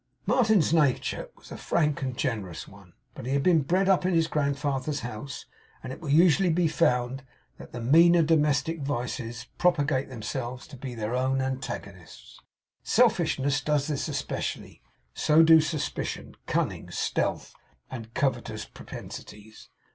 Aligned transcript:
Martin's 0.25 0.73
nature 0.73 1.29
was 1.37 1.51
a 1.51 1.57
frank 1.57 2.01
and 2.01 2.17
generous 2.17 2.67
one; 2.67 2.93
but 3.13 3.27
he 3.27 3.33
had 3.33 3.43
been 3.43 3.61
bred 3.61 3.87
up 3.87 4.03
in 4.03 4.15
his 4.15 4.25
grandfather's 4.25 5.01
house; 5.01 5.45
and 5.83 5.93
it 5.93 6.01
will 6.01 6.09
usually 6.09 6.49
be 6.49 6.67
found 6.67 7.23
that 7.59 7.71
the 7.71 7.79
meaner 7.79 8.23
domestic 8.23 8.79
vices 8.81 9.45
propagate 9.59 10.09
themselves 10.09 10.65
to 10.65 10.75
be 10.75 10.95
their 10.95 11.13
own 11.13 11.39
antagonists. 11.39 12.39
Selfishness 12.81 13.61
does 13.61 13.85
this 13.85 14.07
especially; 14.07 14.81
so 15.13 15.43
do 15.43 15.61
suspicion, 15.61 16.33
cunning, 16.47 16.89
stealth, 16.89 17.53
and 17.91 18.15
covetous 18.15 18.65
propensities. 18.65 19.69